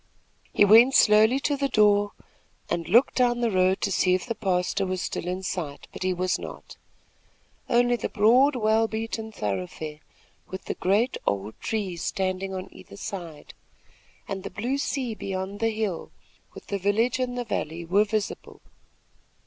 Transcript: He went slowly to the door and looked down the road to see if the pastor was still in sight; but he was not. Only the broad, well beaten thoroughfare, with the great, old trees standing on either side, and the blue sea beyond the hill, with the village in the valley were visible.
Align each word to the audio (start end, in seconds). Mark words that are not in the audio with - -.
He 0.51 0.65
went 0.65 0.95
slowly 0.95 1.39
to 1.41 1.55
the 1.55 1.67
door 1.69 2.13
and 2.71 2.89
looked 2.89 3.13
down 3.17 3.39
the 3.41 3.51
road 3.51 3.81
to 3.81 3.91
see 3.91 4.15
if 4.15 4.25
the 4.25 4.33
pastor 4.33 4.83
was 4.83 4.99
still 4.99 5.27
in 5.27 5.43
sight; 5.43 5.87
but 5.93 6.01
he 6.01 6.11
was 6.11 6.39
not. 6.39 6.75
Only 7.69 7.97
the 7.97 8.09
broad, 8.09 8.55
well 8.55 8.87
beaten 8.87 9.31
thoroughfare, 9.31 9.99
with 10.47 10.65
the 10.65 10.73
great, 10.73 11.17
old 11.27 11.53
trees 11.59 12.01
standing 12.01 12.51
on 12.51 12.67
either 12.73 12.97
side, 12.97 13.53
and 14.27 14.41
the 14.41 14.49
blue 14.49 14.79
sea 14.79 15.13
beyond 15.13 15.59
the 15.59 15.69
hill, 15.69 16.09
with 16.55 16.65
the 16.65 16.79
village 16.79 17.19
in 17.19 17.35
the 17.35 17.45
valley 17.45 17.85
were 17.85 18.03
visible. 18.03 18.59